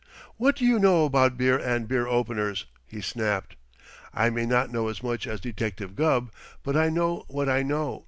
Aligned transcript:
"What 0.37 0.55
do 0.55 0.65
you 0.65 0.79
know 0.79 1.05
about 1.05 1.37
beer 1.37 1.59
and 1.59 1.87
beer 1.87 2.07
openers?" 2.07 2.65
he 2.87 3.01
snapped. 3.01 3.55
"I 4.15 4.31
may 4.31 4.47
not 4.47 4.71
know 4.71 4.87
as 4.87 5.03
much 5.03 5.27
as 5.27 5.39
Detective 5.39 5.95
Gubb, 5.95 6.31
but 6.63 6.75
I 6.75 6.89
know 6.89 7.23
what 7.27 7.47
I 7.47 7.61
know!" 7.61 7.99